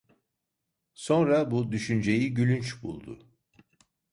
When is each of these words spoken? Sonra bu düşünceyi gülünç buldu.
Sonra 0.93 1.51
bu 1.51 1.71
düşünceyi 1.71 2.33
gülünç 2.33 2.83
buldu. 2.83 3.19